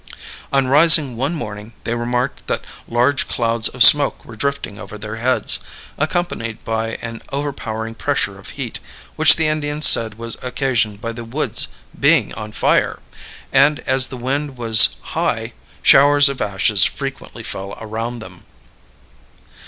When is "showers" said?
15.83-16.29